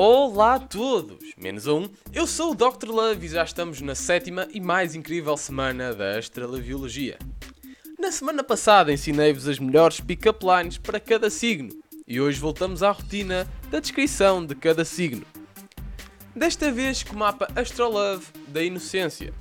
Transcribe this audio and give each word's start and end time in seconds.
Olá 0.00 0.54
a 0.54 0.60
todos, 0.60 1.18
menos 1.36 1.66
um. 1.66 1.88
Eu 2.12 2.24
sou 2.24 2.52
o 2.52 2.54
Dr. 2.54 2.88
Love 2.88 3.26
e 3.26 3.28
já 3.30 3.42
estamos 3.42 3.80
na 3.80 3.96
sétima 3.96 4.46
e 4.52 4.60
mais 4.60 4.94
incrível 4.94 5.36
semana 5.36 5.92
da 5.92 6.16
Astralobiologia. 6.16 7.18
Na 7.98 8.12
semana 8.12 8.44
passada 8.44 8.92
ensinei-vos 8.92 9.48
as 9.48 9.58
melhores 9.58 9.98
pick-up 9.98 10.38
lines 10.46 10.78
para 10.78 11.00
cada 11.00 11.28
signo 11.28 11.70
e 12.06 12.20
hoje 12.20 12.38
voltamos 12.38 12.80
à 12.80 12.92
rotina 12.92 13.44
da 13.72 13.80
descrição 13.80 14.46
de 14.46 14.54
cada 14.54 14.84
signo. 14.84 15.26
Desta 16.32 16.70
vez 16.70 17.02
com 17.02 17.16
o 17.16 17.18
mapa 17.18 17.48
Astrolove 17.56 18.26
da 18.46 18.62
Inocência. 18.62 19.34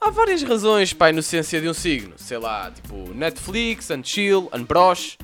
Há 0.00 0.08
várias 0.08 0.42
razões 0.42 0.94
para 0.94 1.08
a 1.08 1.10
inocência 1.10 1.60
de 1.60 1.68
um 1.68 1.74
signo, 1.74 2.14
sei 2.16 2.38
lá, 2.38 2.70
tipo 2.70 3.12
Netflix, 3.12 3.90
Unchill, 3.90 4.48
Unbrosh, 4.54 5.18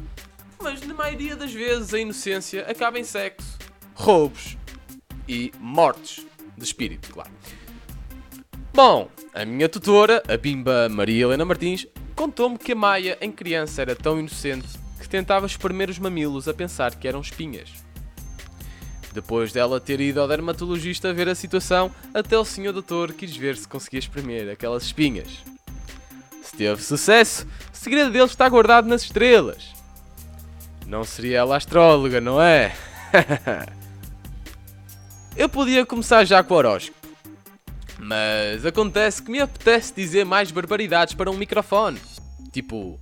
mas 0.60 0.82
na 0.82 0.92
maioria 0.92 1.36
das 1.36 1.52
vezes 1.52 1.94
a 1.94 1.98
inocência 1.98 2.66
acaba 2.68 2.98
em 2.98 3.04
sexo, 3.04 3.57
roubos 3.98 4.56
e 5.28 5.52
mortes 5.58 6.24
de 6.56 6.64
espírito, 6.64 7.12
claro. 7.12 7.30
Bom, 8.72 9.10
a 9.34 9.44
minha 9.44 9.68
tutora, 9.68 10.22
a 10.28 10.36
bimba 10.36 10.88
Maria 10.88 11.24
Helena 11.24 11.44
Martins, 11.44 11.86
contou-me 12.14 12.56
que 12.56 12.72
a 12.72 12.76
Maia, 12.76 13.18
em 13.20 13.30
criança, 13.30 13.82
era 13.82 13.96
tão 13.96 14.18
inocente 14.18 14.68
que 15.00 15.08
tentava 15.08 15.46
espremer 15.46 15.90
os 15.90 15.98
mamilos 15.98 16.46
a 16.46 16.54
pensar 16.54 16.94
que 16.94 17.08
eram 17.08 17.20
espinhas. 17.20 17.70
Depois 19.12 19.52
dela 19.52 19.80
ter 19.80 20.00
ido 20.00 20.20
ao 20.20 20.28
dermatologista 20.28 21.12
ver 21.12 21.28
a 21.28 21.34
situação, 21.34 21.90
até 22.14 22.38
o 22.38 22.44
senhor 22.44 22.72
doutor 22.72 23.12
quis 23.12 23.36
ver 23.36 23.56
se 23.56 23.66
conseguia 23.66 23.98
espremer 23.98 24.48
aquelas 24.48 24.84
espinhas. 24.84 25.42
Se 26.40 26.56
teve 26.56 26.80
sucesso, 26.82 27.46
o 27.72 27.76
segredo 27.76 28.12
dele 28.12 28.26
está 28.26 28.48
guardado 28.48 28.86
nas 28.86 29.02
estrelas. 29.02 29.72
Não 30.86 31.02
seria 31.02 31.38
ela 31.38 31.56
astróloga, 31.56 32.20
não 32.20 32.40
é? 32.40 32.74
Eu 35.38 35.48
podia 35.48 35.86
começar 35.86 36.24
já 36.24 36.42
com 36.42 36.52
o 36.52 36.56
horóscopo. 36.56 36.98
Mas 37.96 38.66
acontece 38.66 39.22
que 39.22 39.30
me 39.30 39.38
apetece 39.38 39.94
dizer 39.94 40.24
mais 40.24 40.50
barbaridades 40.50 41.14
para 41.14 41.30
um 41.30 41.36
microfone. 41.36 42.00
Tipo, 42.50 42.98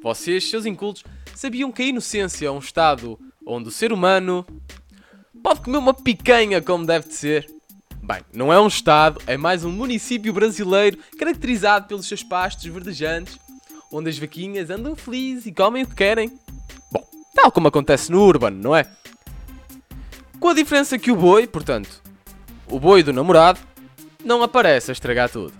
vocês, 0.00 0.48
seus 0.48 0.64
incultos, 0.64 1.02
sabiam 1.34 1.72
que 1.72 1.82
a 1.82 1.86
inocência 1.86 2.46
é 2.46 2.50
um 2.50 2.60
estado 2.60 3.18
onde 3.44 3.70
o 3.70 3.72
ser 3.72 3.92
humano 3.92 4.46
pode 5.42 5.62
comer 5.62 5.78
uma 5.78 5.92
picanha 5.92 6.62
como 6.62 6.86
deve 6.86 7.08
de 7.08 7.14
ser? 7.14 7.52
Bem, 8.00 8.20
não 8.32 8.52
é 8.52 8.60
um 8.60 8.68
estado, 8.68 9.20
é 9.26 9.36
mais 9.36 9.64
um 9.64 9.72
município 9.72 10.32
brasileiro 10.32 10.96
caracterizado 11.18 11.88
pelos 11.88 12.06
seus 12.06 12.22
pastos 12.22 12.66
verdejantes, 12.66 13.36
onde 13.90 14.08
as 14.08 14.16
vaquinhas 14.16 14.70
andam 14.70 14.94
felizes 14.94 15.44
e 15.44 15.52
comem 15.52 15.82
o 15.82 15.88
que 15.88 15.96
querem. 15.96 16.38
Bom, 16.92 17.04
tal 17.34 17.50
como 17.50 17.66
acontece 17.66 18.12
no 18.12 18.22
urbano, 18.22 18.62
não 18.62 18.76
é? 18.76 18.88
Com 20.40 20.48
a 20.48 20.54
diferença 20.54 20.98
que 20.98 21.12
o 21.12 21.16
boi, 21.16 21.46
portanto, 21.46 22.02
o 22.66 22.80
boi 22.80 23.02
do 23.02 23.12
namorado, 23.12 23.60
não 24.24 24.42
aparece 24.42 24.90
a 24.90 24.92
estragar 24.92 25.28
tudo. 25.28 25.52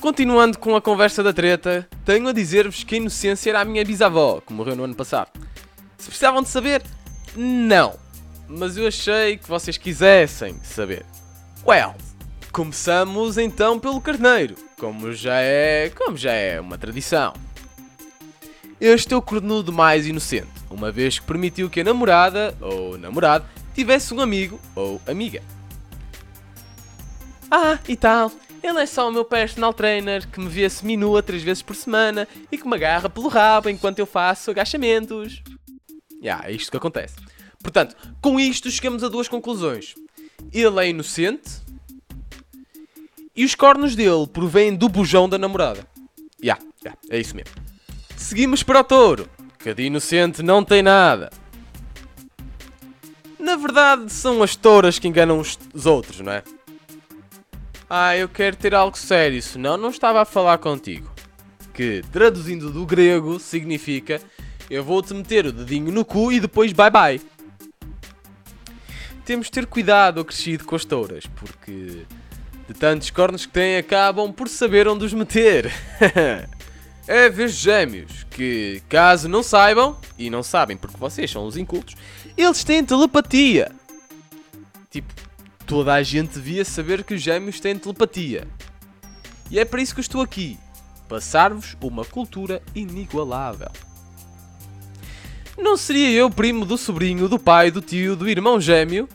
Continuando 0.00 0.58
com 0.58 0.74
a 0.74 0.80
conversa 0.80 1.22
da 1.22 1.34
treta, 1.34 1.86
tenho 2.02 2.26
a 2.26 2.32
dizer-vos 2.32 2.82
que 2.82 2.94
a 2.94 2.98
inocência 2.98 3.50
era 3.50 3.60
a 3.60 3.64
minha 3.64 3.84
bisavó, 3.84 4.40
que 4.40 4.54
morreu 4.54 4.74
no 4.74 4.84
ano 4.84 4.94
passado. 4.94 5.28
Se 5.98 6.06
precisavam 6.06 6.42
de 6.42 6.48
saber, 6.48 6.82
não. 7.36 7.94
Mas 8.48 8.74
eu 8.78 8.88
achei 8.88 9.36
que 9.36 9.46
vocês 9.46 9.76
quisessem 9.76 10.58
saber. 10.62 11.04
Well, 11.66 11.94
começamos 12.52 13.36
então 13.36 13.78
pelo 13.78 14.00
carneiro, 14.00 14.54
como 14.78 15.12
já 15.12 15.40
é, 15.40 15.90
como 15.90 16.16
já 16.16 16.32
é 16.32 16.58
uma 16.58 16.78
tradição. 16.78 17.34
Este 18.80 19.12
é 19.12 19.16
o 19.16 19.22
cornudo 19.22 19.74
mais 19.74 20.06
inocente, 20.06 20.48
uma 20.70 20.90
vez 20.90 21.18
que 21.18 21.26
permitiu 21.26 21.68
que 21.68 21.80
a 21.80 21.84
namorada 21.84 22.56
ou 22.62 22.96
namorado 22.96 23.44
tivesse 23.74 24.14
um 24.14 24.20
amigo 24.20 24.60
ou 24.74 25.00
amiga. 25.06 25.42
Ah, 27.50 27.78
e 27.88 27.96
tal, 27.96 28.32
ele 28.62 28.80
é 28.80 28.86
só 28.86 29.08
o 29.08 29.12
meu 29.12 29.24
personal 29.24 29.74
trainer 29.74 30.26
que 30.28 30.40
me 30.40 30.48
vê 30.48 30.68
seminua 30.70 31.22
três 31.22 31.42
vezes 31.42 31.62
por 31.62 31.76
semana 31.76 32.26
e 32.50 32.56
que 32.56 32.66
me 32.66 32.74
agarra 32.74 33.10
pelo 33.10 33.28
rabo 33.28 33.68
enquanto 33.68 33.98
eu 33.98 34.06
faço 34.06 34.50
agachamentos. 34.50 35.42
Yeah, 36.22 36.48
é 36.48 36.52
isto 36.52 36.70
que 36.70 36.76
acontece. 36.76 37.16
Portanto, 37.62 37.94
com 38.20 38.40
isto 38.40 38.70
chegamos 38.70 39.04
a 39.04 39.08
duas 39.08 39.28
conclusões. 39.28 39.94
Ele 40.52 40.80
é 40.80 40.88
inocente 40.88 41.50
e 43.36 43.44
os 43.44 43.54
cornos 43.54 43.94
dele 43.94 44.26
provêm 44.26 44.74
do 44.74 44.88
bujão 44.88 45.28
da 45.28 45.36
namorada. 45.36 45.86
Yeah, 46.42 46.62
yeah, 46.82 46.98
é 47.10 47.20
isso 47.20 47.36
mesmo. 47.36 47.54
Seguimos 48.16 48.62
para 48.62 48.80
o 48.80 48.84
touro, 48.84 49.28
que 49.58 49.82
inocente 49.82 50.42
não 50.42 50.64
tem 50.64 50.82
nada. 50.82 51.30
Na 53.44 53.56
verdade, 53.56 54.10
são 54.10 54.42
as 54.42 54.56
touras 54.56 54.98
que 54.98 55.06
enganam 55.06 55.38
os, 55.38 55.58
os 55.74 55.84
outros, 55.84 56.20
não 56.20 56.32
é? 56.32 56.42
Ah, 57.90 58.16
eu 58.16 58.26
quero 58.26 58.56
ter 58.56 58.74
algo 58.74 58.96
sério, 58.96 59.42
senão 59.42 59.76
não 59.76 59.90
estava 59.90 60.22
a 60.22 60.24
falar 60.24 60.56
contigo. 60.56 61.12
Que, 61.74 62.02
traduzindo 62.10 62.70
do 62.70 62.86
grego, 62.86 63.38
significa 63.38 64.18
eu 64.70 64.82
vou-te 64.82 65.12
meter 65.12 65.44
o 65.44 65.52
dedinho 65.52 65.92
no 65.92 66.06
cu 66.06 66.32
e 66.32 66.40
depois 66.40 66.72
bye 66.72 66.90
bye. 66.90 67.20
Temos 69.26 69.48
de 69.48 69.52
ter 69.52 69.66
cuidado 69.66 70.20
ao 70.20 70.24
crescido 70.24 70.64
com 70.64 70.74
as 70.74 70.86
touras, 70.86 71.26
porque 71.26 72.06
de 72.66 72.72
tantos 72.72 73.10
cornos 73.10 73.44
que 73.44 73.52
têm 73.52 73.76
acabam 73.76 74.32
por 74.32 74.48
saber 74.48 74.88
onde 74.88 75.04
os 75.04 75.12
meter. 75.12 75.70
é 77.06 77.28
ver 77.28 77.48
gêmeos 77.48 78.23
que, 78.34 78.82
caso 78.88 79.28
não 79.28 79.44
saibam, 79.44 79.96
e 80.18 80.28
não 80.28 80.42
sabem 80.42 80.76
porque 80.76 80.96
vocês 80.96 81.30
são 81.30 81.46
os 81.46 81.56
incultos, 81.56 81.94
eles 82.36 82.64
têm 82.64 82.84
telepatia. 82.84 83.70
Tipo, 84.90 85.14
toda 85.64 85.94
a 85.94 86.02
gente 86.02 86.34
devia 86.34 86.64
saber 86.64 87.04
que 87.04 87.14
os 87.14 87.22
gêmeos 87.22 87.60
têm 87.60 87.78
telepatia. 87.78 88.48
E 89.50 89.58
é 89.58 89.64
para 89.64 89.80
isso 89.80 89.94
que 89.94 90.00
eu 90.00 90.02
estou 90.02 90.20
aqui. 90.20 90.58
Passar-vos 91.08 91.76
uma 91.80 92.04
cultura 92.04 92.60
inigualável. 92.74 93.70
Não 95.56 95.76
seria 95.76 96.10
eu 96.10 96.28
primo 96.28 96.66
do 96.66 96.76
sobrinho, 96.76 97.28
do 97.28 97.38
pai, 97.38 97.70
do 97.70 97.80
tio, 97.80 98.16
do 98.16 98.28
irmão 98.28 98.60
gêmeo? 98.60 99.08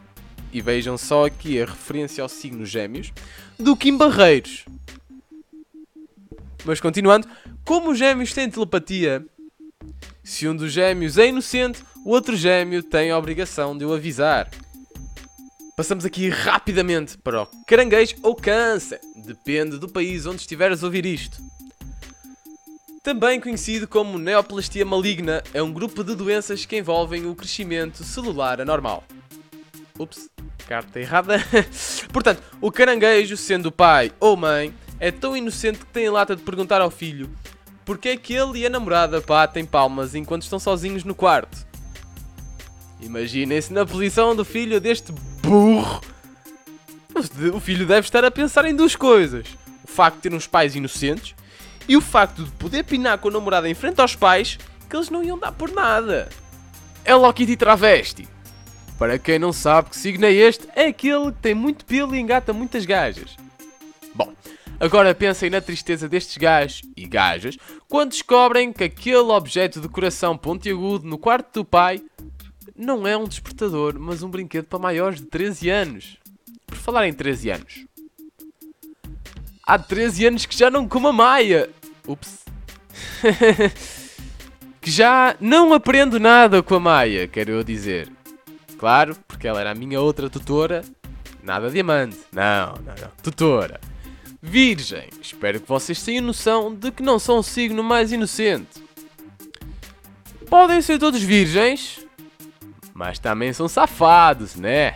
E 0.54 0.62
vejam 0.62 0.98
só 0.98 1.26
aqui 1.26 1.62
a 1.62 1.66
referência 1.66 2.22
ao 2.22 2.30
signo 2.30 2.66
gêmeos. 2.66 3.12
Do 3.60 3.76
Kim 3.76 3.98
Barreiros. 3.98 4.66
Mas 6.66 6.80
continuando, 6.80 7.28
como 7.66 7.92
os 7.92 7.98
gêmeos 7.98 8.34
têm 8.34 8.50
telepatia, 8.50 9.26
se 10.24 10.48
um 10.48 10.56
dos 10.56 10.72
gêmeos 10.72 11.18
é 11.18 11.28
inocente, 11.28 11.84
o 12.06 12.12
outro 12.12 12.36
gêmeo 12.36 12.84
tem 12.84 13.12
a 13.12 13.18
obrigação 13.18 13.78
de 13.78 13.86
o 13.86 13.94
avisar. 13.94 14.50
Passamos 15.76 16.04
aqui 16.04 16.28
rapidamente 16.30 17.18
para 17.18 17.44
o 17.44 17.48
caranguejo 17.66 18.16
ou 18.22 18.36
câncer, 18.36 19.00
depende 19.16 19.78
do 19.78 19.88
país 19.88 20.26
onde 20.26 20.42
estiveres 20.42 20.84
a 20.84 20.88
ouvir 20.88 21.06
isto. 21.06 21.42
Também 23.02 23.40
conhecido 23.40 23.88
como 23.88 24.20
neoplastia 24.20 24.86
maligna, 24.86 25.42
é 25.54 25.64
um 25.64 25.72
grupo 25.72 26.04
de 26.04 26.14
doenças 26.16 26.66
que 26.66 26.78
envolvem 26.78 27.26
o 27.26 27.34
crescimento 27.34 28.04
celular 28.04 28.60
anormal. 28.60 29.06
Ups, 29.98 30.30
carta 30.68 31.00
errada. 31.00 31.38
Portanto, 32.12 32.44
o 32.60 32.72
caranguejo, 32.72 33.38
sendo 33.38 33.72
pai 33.72 34.12
ou 34.20 34.36
mãe, 34.36 34.74
é 35.00 35.12
tão 35.12 35.36
inocente 35.36 35.80
que 35.80 35.86
tem 35.88 36.08
a 36.08 36.12
lata 36.12 36.36
de 36.36 36.42
perguntar 36.44 36.82
ao 36.82 36.92
filho 36.92 37.30
porque 37.90 38.10
é 38.10 38.18
que 38.18 38.36
ele 38.36 38.60
e 38.60 38.66
a 38.68 38.70
namorada 38.70 39.20
batem 39.20 39.66
palmas 39.66 40.14
enquanto 40.14 40.44
estão 40.44 40.60
sozinhos 40.60 41.04
no 41.04 41.16
quarto. 41.16 41.66
Imaginem-se 43.02 43.74
na 43.74 43.84
posição 43.84 44.36
do 44.36 44.46
filho 44.46 44.80
deste 44.80 45.12
burro. 45.42 46.00
O 47.52 47.60
filho 47.60 47.88
deve 47.88 48.06
estar 48.06 48.24
a 48.24 48.30
pensar 48.30 48.66
em 48.66 48.76
duas 48.76 48.96
coisas: 48.96 49.48
o 49.84 49.88
facto 49.88 50.18
de 50.18 50.22
ter 50.22 50.36
uns 50.36 50.46
pais 50.46 50.76
inocentes 50.76 51.34
e 51.88 51.98
o 51.98 52.02
facto 52.02 52.44
de 52.44 52.52
poder 52.52 52.84
pinar 52.84 53.18
com 53.18 53.30
a 53.30 53.32
namorada 53.32 53.68
em 53.68 53.74
frente 53.74 54.00
aos 54.00 54.16
pais 54.16 54.60
que 54.88 54.96
eles 54.96 55.10
não 55.10 55.24
iam 55.24 55.40
dar 55.40 55.52
por 55.52 55.72
nada. 55.72 56.30
É 57.04 57.16
Loki 57.16 57.44
de 57.44 57.58
travesti. 57.58 58.28
Para 59.00 59.18
quem 59.18 59.40
não 59.40 59.52
sabe 59.52 59.90
que 59.90 59.98
signo 59.98 60.28
é 60.28 60.32
este, 60.32 60.68
é 60.76 60.86
aquele 60.86 61.32
que 61.32 61.40
tem 61.42 61.56
muito 61.56 61.84
pelo 61.86 62.16
e 62.16 62.20
engata 62.20 62.54
muitas 62.54 62.86
gajas. 62.86 63.36
Agora 64.80 65.14
pensem 65.14 65.50
na 65.50 65.60
tristeza 65.60 66.08
destes 66.08 66.38
gajos 66.38 66.82
e 66.96 67.06
gajas 67.06 67.58
quando 67.90 68.12
descobrem 68.12 68.72
que 68.72 68.86
aquele 68.86 69.18
objeto 69.18 69.82
de 69.82 69.90
coração 69.90 70.38
pontiagudo 70.38 71.06
no 71.06 71.18
quarto 71.18 71.62
do 71.62 71.66
pai 71.66 72.02
não 72.76 73.06
é 73.06 73.18
um 73.18 73.26
despertador, 73.26 74.00
mas 74.00 74.24
um 74.24 74.30
brinquedo 74.30 74.66
para 74.66 74.80
maiores 74.80 75.20
de 75.20 75.26
13 75.26 75.70
anos. 75.70 76.18
Por 76.66 76.78
falar 76.78 77.08
em 77.08 77.14
13 77.14 77.50
anos. 77.52 77.86
Há 79.64 79.78
13 79.78 80.28
anos 80.28 80.46
que 80.46 80.58
já 80.58 80.72
não 80.72 80.88
como 80.88 81.10
a 81.10 81.14
Maia. 81.14 81.70
Ups. 82.08 82.46
que 84.80 84.90
já 84.90 85.36
não 85.42 85.74
aprendo 85.74 86.20
nada 86.22 86.64
com 86.64 86.76
a 86.76 86.80
Maia, 86.80 87.28
quero 87.28 87.52
eu 87.52 87.64
dizer. 87.66 88.10
Claro, 88.78 89.14
porque 89.28 89.46
ela 89.46 89.60
era 89.60 89.72
a 89.72 89.76
minha 89.76 90.00
outra 90.00 90.30
tutora. 90.30 90.86
Nada 91.44 91.70
diamante. 91.70 92.18
Não, 92.32 92.74
não, 92.76 92.96
não. 92.96 93.12
Tutora. 93.22 93.80
Virgem. 94.42 95.10
Espero 95.22 95.60
que 95.60 95.68
vocês 95.68 96.02
tenham 96.02 96.24
noção 96.24 96.74
de 96.74 96.92
que 96.92 97.04
não 97.04 97.20
são 97.20 97.40
o 97.40 97.44
signo 97.44 97.84
mais 97.84 98.12
inocente. 98.12 98.82
Podem 100.50 100.82
ser 100.82 100.98
todos 100.98 101.22
virgens, 101.22 102.06
mas 102.94 103.20
também 103.20 103.54
são 103.54 103.68
safados, 103.68 104.56
né? 104.56 104.96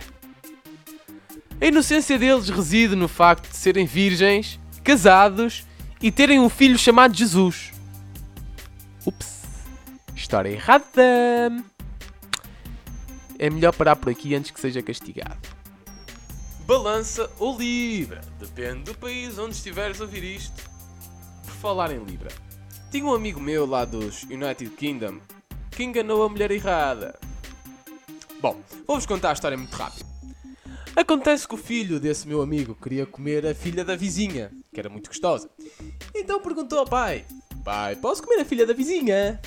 A 1.61 1.65
inocência 1.65 2.17
deles 2.17 2.49
reside 2.49 2.95
no 2.95 3.07
facto 3.07 3.49
de 3.49 3.55
serem 3.55 3.85
virgens, 3.85 4.59
casados 4.83 5.65
e 6.01 6.11
terem 6.11 6.39
um 6.39 6.49
filho 6.49 6.77
chamado 6.77 7.15
Jesus. 7.15 7.71
Ups, 9.05 9.43
história 10.15 10.49
errada. 10.49 11.51
É 13.37 13.49
melhor 13.49 13.73
parar 13.73 13.95
por 13.95 14.09
aqui 14.09 14.33
antes 14.35 14.51
que 14.51 14.59
seja 14.59 14.81
castigado. 14.81 15.62
Balança 16.65 17.29
ou 17.39 17.57
Libra, 17.57 18.21
depende 18.39 18.83
do 18.83 18.97
país 18.97 19.37
onde 19.37 19.53
estiveres 19.53 19.99
a 19.99 20.05
ouvir 20.05 20.23
isto. 20.23 20.63
Por 21.43 21.51
falar 21.55 21.91
em 21.91 22.01
Libra, 22.01 22.31
tinha 22.89 23.05
um 23.05 23.13
amigo 23.13 23.39
meu 23.39 23.65
lá 23.65 23.83
dos 23.83 24.23
United 24.23 24.69
Kingdom 24.77 25.19
que 25.69 25.83
enganou 25.83 26.23
a 26.23 26.29
mulher 26.29 26.51
errada. 26.51 27.19
Bom, 28.41 28.61
vou-vos 28.87 29.05
contar 29.05 29.31
a 29.31 29.33
história 29.33 29.57
muito 29.57 29.75
rápido. 29.75 30.05
Acontece 30.95 31.45
que 31.45 31.55
o 31.55 31.57
filho 31.57 31.99
desse 31.99 32.27
meu 32.27 32.41
amigo 32.41 32.75
queria 32.75 33.05
comer 33.05 33.45
a 33.45 33.53
filha 33.53 33.83
da 33.83 33.97
vizinha, 33.97 34.49
que 34.73 34.79
era 34.79 34.89
muito 34.89 35.09
gostosa. 35.09 35.49
Então 36.15 36.39
perguntou 36.39 36.79
ao 36.79 36.85
pai: 36.85 37.25
Pai, 37.65 37.97
posso 37.97 38.23
comer 38.23 38.39
a 38.39 38.45
filha 38.45 38.65
da 38.65 38.73
vizinha? 38.73 39.41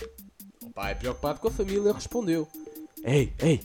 O 0.63 0.71
pai, 0.71 0.95
preocupado 0.95 1.41
com 1.41 1.49
a 1.49 1.53
família, 1.53 1.95
respondeu: 1.95 2.47
Ei, 3.03 3.33
ei, 3.39 3.61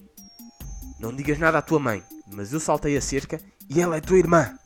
não 0.99 1.13
digas 1.13 1.37
nada 1.37 1.57
à 1.57 1.61
tua 1.61 1.79
mãe, 1.79 2.01
mas 2.33 2.53
eu 2.53 2.59
saltei 2.59 2.97
a 2.97 3.01
cerca 3.01 3.39
e 3.69 3.81
ela 3.81 3.97
é 3.97 4.01
tua 4.01 4.17
irmã. 4.17 4.57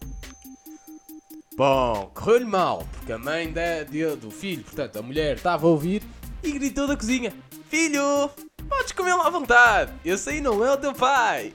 Bom, 1.58 2.12
correu-lhe 2.14 2.46
mal, 2.46 2.86
porque 2.92 3.14
a 3.14 3.18
mãe 3.18 3.52
da, 3.52 3.84
de, 3.84 4.16
do 4.18 4.30
filho, 4.30 4.64
portanto 4.64 4.98
a 4.98 5.02
mulher, 5.02 5.38
estava 5.38 5.66
a 5.66 5.70
ouvir 5.70 6.04
e 6.44 6.52
gritou 6.52 6.86
da 6.86 6.98
cozinha: 6.98 7.34
Filho, 7.70 8.30
podes 8.68 8.92
comer 8.92 9.14
lá 9.14 9.28
à 9.28 9.30
vontade, 9.30 9.94
esse 10.04 10.30
aí 10.30 10.42
não 10.42 10.66
é 10.66 10.74
o 10.74 10.78
teu 10.78 10.94
pai. 10.94 11.54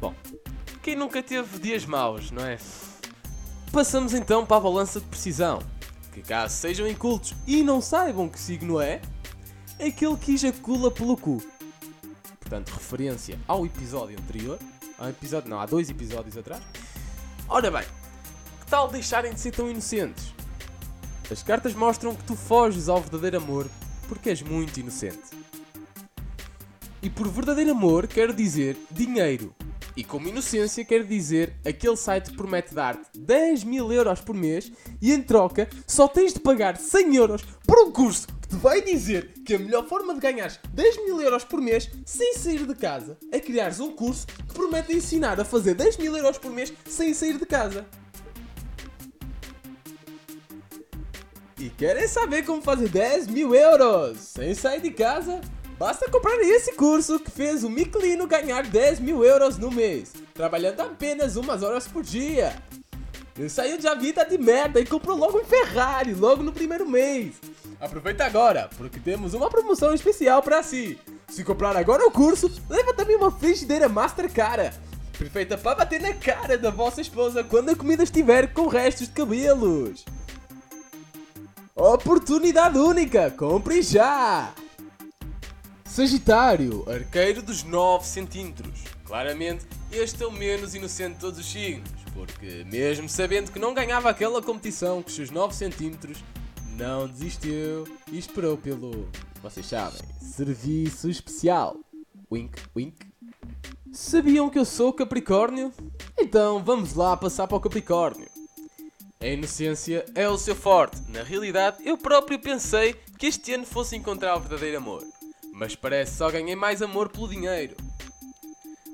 Bom, 0.00 0.14
quem 0.82 0.94
nunca 0.94 1.22
teve 1.22 1.58
dias 1.58 1.86
maus, 1.86 2.30
não 2.30 2.44
é? 2.44 2.58
Passamos 3.72 4.12
então 4.12 4.44
para 4.44 4.56
a 4.58 4.60
balança 4.60 5.00
de 5.00 5.06
precisão. 5.06 5.60
Que 6.12 6.22
caso 6.22 6.54
sejam 6.56 6.86
incultos 6.86 7.34
e 7.46 7.62
não 7.62 7.80
saibam 7.80 8.28
que 8.28 8.40
signo 8.40 8.80
é, 8.80 9.00
aquele 9.78 10.16
que 10.16 10.34
ejacula 10.34 10.90
pelo 10.90 11.16
cu. 11.16 11.40
Portanto, 12.48 12.70
referência 12.70 13.38
ao 13.46 13.66
episódio 13.66 14.18
anterior. 14.18 14.58
Ao 14.98 15.10
episódio, 15.10 15.50
não, 15.50 15.60
há 15.60 15.66
dois 15.66 15.90
episódios 15.90 16.34
atrás. 16.34 16.62
Ora 17.46 17.70
bem, 17.70 17.82
que 17.82 18.66
tal 18.70 18.88
deixarem 18.88 19.34
de 19.34 19.38
ser 19.38 19.50
tão 19.50 19.70
inocentes? 19.70 20.32
As 21.30 21.42
cartas 21.42 21.74
mostram 21.74 22.14
que 22.14 22.24
tu 22.24 22.34
foges 22.34 22.88
ao 22.88 23.02
verdadeiro 23.02 23.36
amor 23.36 23.68
porque 24.08 24.30
és 24.30 24.40
muito 24.40 24.80
inocente. 24.80 25.28
E 27.02 27.10
por 27.10 27.28
verdadeiro 27.28 27.72
amor 27.72 28.06
quero 28.06 28.32
dizer 28.32 28.78
dinheiro. 28.90 29.54
E 29.94 30.02
como 30.02 30.28
inocência 30.28 30.86
quer 30.86 31.04
dizer 31.04 31.54
aquele 31.66 31.98
site 31.98 32.32
promete 32.32 32.74
dar-te 32.74 33.10
10 33.18 33.64
mil 33.64 33.92
euros 33.92 34.22
por 34.22 34.34
mês 34.34 34.72
e 35.02 35.12
em 35.12 35.20
troca 35.20 35.68
só 35.86 36.08
tens 36.08 36.32
de 36.32 36.40
pagar 36.40 36.78
100 36.78 37.14
euros 37.14 37.42
por 37.66 37.78
um 37.80 37.92
curso 37.92 38.26
que 38.48 38.56
te 38.56 38.56
vai 38.56 38.80
dizer 38.80 39.34
que 39.44 39.54
a 39.54 39.58
melhor 39.58 39.86
forma 39.86 40.14
de 40.14 40.20
ganhar 40.20 40.50
10 40.72 41.04
mil 41.04 41.20
euros 41.20 41.44
por 41.44 41.60
mês 41.60 41.90
sem 42.04 42.34
sair 42.34 42.66
de 42.66 42.74
casa 42.74 43.18
é 43.30 43.38
criares 43.38 43.78
um 43.78 43.92
curso 43.92 44.26
que 44.26 44.54
promete 44.54 44.94
ensinar 44.94 45.38
a 45.38 45.44
fazer 45.44 45.74
10 45.74 45.98
mil 45.98 46.16
euros 46.16 46.38
por 46.38 46.50
mês 46.50 46.72
sem 46.86 47.12
sair 47.12 47.36
de 47.36 47.44
casa. 47.44 47.86
E 51.58 51.68
querem 51.70 52.08
saber 52.08 52.44
como 52.44 52.62
fazer 52.62 52.88
10 52.88 53.26
mil 53.26 53.54
euros 53.54 54.18
sem 54.18 54.54
sair 54.54 54.80
de 54.80 54.92
casa? 54.92 55.40
Basta 55.78 56.10
comprar 56.10 56.40
esse 56.40 56.72
curso 56.72 57.20
que 57.20 57.30
fez 57.30 57.62
o 57.62 57.70
Michelino 57.70 58.26
ganhar 58.26 58.66
10 58.66 59.00
mil 59.00 59.24
euros 59.24 59.58
no 59.58 59.70
mês, 59.70 60.12
trabalhando 60.34 60.80
apenas 60.80 61.36
umas 61.36 61.62
horas 61.62 61.86
por 61.86 62.02
dia. 62.02 62.56
Ele 63.36 63.48
saiu 63.48 63.78
de 63.78 63.94
vida 64.00 64.24
de 64.24 64.38
merda 64.38 64.80
e 64.80 64.86
comprou 64.86 65.16
logo 65.16 65.38
um 65.38 65.44
Ferrari, 65.44 66.14
logo 66.14 66.42
no 66.42 66.52
primeiro 66.52 66.88
mês. 66.88 67.34
Aproveita 67.80 68.24
agora, 68.24 68.68
porque 68.76 68.98
temos 68.98 69.34
uma 69.34 69.48
promoção 69.48 69.94
especial 69.94 70.42
para 70.42 70.62
si. 70.62 70.98
Se 71.28 71.44
comprar 71.44 71.76
agora 71.76 72.06
o 72.06 72.10
curso, 72.10 72.50
leva 72.68 72.92
também 72.92 73.16
uma 73.16 73.30
frigideira 73.30 73.88
Master 73.88 74.32
cara. 74.32 74.74
Perfeita 75.16 75.56
para 75.56 75.76
bater 75.76 76.00
na 76.00 76.12
cara 76.12 76.58
da 76.58 76.70
vossa 76.70 77.00
esposa 77.00 77.44
quando 77.44 77.70
a 77.70 77.76
comida 77.76 78.02
estiver 78.02 78.52
com 78.52 78.66
restos 78.66 79.06
de 79.06 79.12
cabelos. 79.12 80.04
Oportunidade 81.74 82.76
única, 82.78 83.30
compre 83.30 83.82
já! 83.82 84.52
Sagitário, 85.84 86.84
arqueiro 86.90 87.42
dos 87.42 87.62
9 87.62 88.04
centímetros. 88.04 88.80
Claramente, 89.04 89.64
este 89.90 90.22
é 90.22 90.26
o 90.26 90.32
menos 90.32 90.74
inocente 90.74 91.14
de 91.14 91.20
todos 91.20 91.38
os 91.38 91.50
signos, 91.50 91.90
porque 92.12 92.64
mesmo 92.66 93.08
sabendo 93.08 93.52
que 93.52 93.58
não 93.58 93.72
ganhava 93.72 94.10
aquela 94.10 94.42
competição 94.42 95.02
com 95.02 95.08
os 95.08 95.14
seus 95.14 95.30
9 95.30 95.54
centímetros, 95.54 96.18
não 96.78 97.08
desistiu 97.08 97.88
e 98.10 98.16
esperou 98.16 98.56
pelo, 98.56 99.08
vocês 99.42 99.66
sabem, 99.66 100.00
serviço 100.20 101.10
especial. 101.10 101.76
Wink, 102.30 102.56
wink. 102.76 102.96
Sabiam 103.92 104.48
que 104.48 104.58
eu 104.58 104.64
sou 104.64 104.92
Capricórnio? 104.92 105.72
Então 106.16 106.62
vamos 106.62 106.94
lá 106.94 107.16
passar 107.16 107.48
para 107.48 107.56
o 107.56 107.60
Capricórnio. 107.60 108.28
A 109.20 109.26
inocência 109.26 110.06
é 110.14 110.28
o 110.28 110.38
seu 110.38 110.54
forte. 110.54 111.02
Na 111.08 111.24
realidade, 111.24 111.78
eu 111.84 111.98
próprio 111.98 112.38
pensei 112.38 112.94
que 113.18 113.26
este 113.26 113.52
ano 113.54 113.66
fosse 113.66 113.96
encontrar 113.96 114.36
o 114.36 114.40
verdadeiro 114.40 114.76
amor. 114.76 115.02
Mas 115.52 115.74
parece 115.74 116.16
só 116.16 116.30
ganhei 116.30 116.54
mais 116.54 116.80
amor 116.80 117.08
pelo 117.08 117.28
dinheiro. 117.28 117.76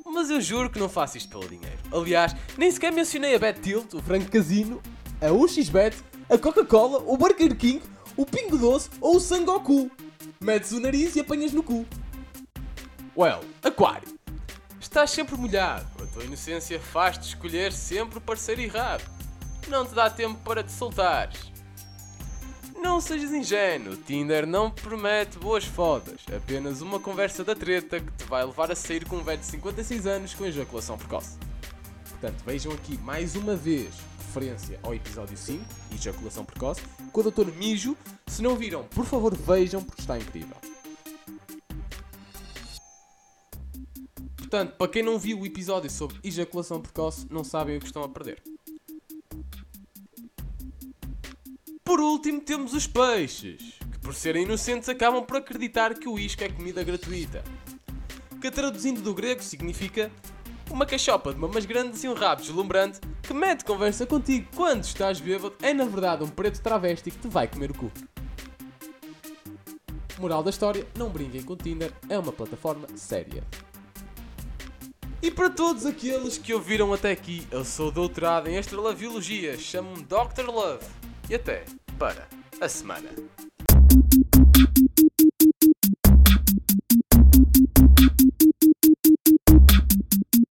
Mas 0.07 0.31
eu 0.31 0.41
juro 0.41 0.71
que 0.71 0.79
não 0.79 0.89
faço 0.89 1.19
isto 1.19 1.29
pelo 1.29 1.47
dinheiro. 1.47 1.79
Aliás, 1.93 2.35
nem 2.57 2.71
sequer 2.71 2.93
mencionei 2.93 3.35
a 3.35 3.39
Bet 3.39 3.61
Tilt, 3.61 3.93
o 3.93 4.01
Franco 4.01 4.31
Casino, 4.31 4.81
a 5.21 5.27
1xBet, 5.27 5.95
a 6.29 6.39
Coca-Cola, 6.39 7.03
o 7.07 7.17
Burger 7.17 7.57
King, 7.57 7.83
o 8.17 8.25
Pingo 8.25 8.57
Doce 8.57 8.91
ou 9.01 9.17
o 9.17 9.21
Sangoku. 9.21 9.91
Metes 10.41 10.73
o 10.73 10.81
nariz 10.81 11.17
e 11.17 11.21
apanhas 11.21 11.53
no 11.53 11.63
cu. 11.63 11.87
Well, 13.17 13.41
Aquário. 13.63 14.09
Estás 14.81 15.11
sempre 15.11 15.37
molhado. 15.37 15.87
A 16.03 16.07
tua 16.07 16.25
inocência 16.25 16.79
faz-te 16.81 17.29
escolher 17.29 17.73
sempre 17.73 18.19
o 18.19 18.21
parceiro 18.21 18.61
errado. 18.61 19.05
Não 19.69 19.85
te 19.85 19.95
dá 19.95 20.11
tempo 20.11 20.39
para 20.45 20.63
te 20.63 20.73
soltares. 20.73 21.53
Não 22.83 23.01
sejas 23.01 23.33
ingênuo, 23.33 23.97
Tinder 23.97 24.47
não 24.47 24.71
promete 24.71 25.39
boas 25.39 25.65
fodas, 25.65 26.21
apenas 26.37 26.83
uma 26.83 27.01
conversa 27.01 27.43
da 27.43 27.55
treta 27.55 27.99
que 27.99 28.13
te 28.13 28.25
vai 28.25 28.45
levar 28.45 28.71
a 28.71 28.75
sair 28.75 29.07
com 29.07 29.17
um 29.17 29.25
velho 29.25 29.39
de 29.39 29.47
56 29.47 30.07
anos 30.07 30.35
com 30.35 30.45
ejaculação 30.45 30.99
precoce. 30.99 31.39
Portanto, 32.11 32.43
vejam 32.45 32.73
aqui 32.73 32.99
mais 32.99 33.37
uma 33.37 33.57
vez 33.57 33.89
referência 34.35 34.81
ao 34.83 34.93
episódio 34.93 35.37
5, 35.37 35.65
ejaculação 35.95 36.45
precoce, 36.45 36.83
com 37.13 37.21
o 37.21 37.31
Dr. 37.31 37.53
Mijo. 37.53 37.97
Se 38.27 38.43
não 38.43 38.57
viram, 38.57 38.83
por 38.85 39.07
favor 39.07 39.33
vejam 39.37 39.83
porque 39.83 40.01
está 40.01 40.19
incrível. 40.19 40.57
Portanto, 44.37 44.77
para 44.77 44.89
quem 44.91 45.05
não 45.05 45.21
viu 45.21 45.39
o 45.39 45.47
episódio 45.47 45.89
sobre 45.89 46.19
ejaculação 46.25 46.81
precoce, 46.81 47.27
não 47.31 47.45
sabem 47.45 47.77
o 47.77 47.81
que 47.81 47.87
estão 47.87 48.03
a 48.03 48.09
perder. 48.09 48.43
Por 51.85 52.01
último, 52.01 52.41
temos 52.41 52.73
os 52.75 52.89
peixes, 52.89 53.79
que 53.93 53.99
por 54.01 54.15
serem 54.15 54.45
inocentes 54.45 54.89
acabam 54.89 55.25
por 55.25 55.37
acreditar 55.37 55.95
que 55.95 56.09
o 56.09 56.19
isco 56.19 56.43
é 56.43 56.49
comida 56.49 56.83
gratuita. 56.83 57.45
Que 58.41 58.51
traduzindo 58.51 59.01
do 59.01 59.15
grego 59.15 59.43
significa 59.43 60.11
uma 60.71 60.87
cachopa 60.87 61.33
de 61.33 61.39
mamas 61.39 61.65
grandes 61.65 62.03
e 62.05 62.09
um 62.09 62.15
rabo 62.15 62.43
deslumbrante 62.43 63.01
que 63.23 63.33
mete 63.33 63.65
conversa 63.65 64.07
contigo 64.07 64.49
quando 64.55 64.85
estás 64.85 65.21
bêbado 65.21 65.55
é 65.63 65.73
na 65.73 65.85
verdade 65.85 66.25
um 66.25 66.29
preto 66.29 66.61
travesti 66.61 67.11
que 67.11 67.19
te 67.19 67.29
vai 67.29 67.47
comer 67.49 67.71
o 67.71 67.75
cu. 67.75 67.91
Moral 70.19 70.43
da 70.43 70.51
história, 70.51 70.87
não 70.97 71.11
brinquem 71.11 71.43
com 71.43 71.57
Tinder, 71.57 71.93
é 72.09 72.19
uma 72.19 72.33
plataforma 72.33 72.87
séria. 72.97 73.43
E 75.21 75.31
para 75.31 75.49
todos 75.51 75.87
aqueles 75.87 76.37
que 76.37 76.53
ouviram 76.53 76.93
até 76.93 77.11
aqui, 77.11 77.47
eu 77.51 77.65
sou 77.65 77.91
doutorado 77.91 78.49
em 78.49 78.59
Astrologiologia, 78.59 79.59
chamo-me 79.59 80.03
Dr. 80.03 80.47
Love. 80.49 80.85
E 81.29 81.35
até 81.35 81.65
para 81.99 82.29
a 82.61 82.69
semana. 82.69 83.09